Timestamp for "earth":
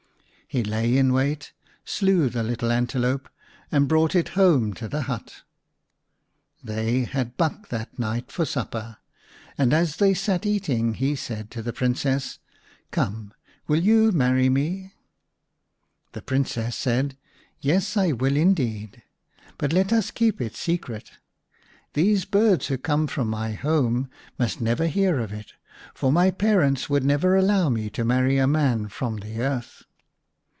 29.39-29.83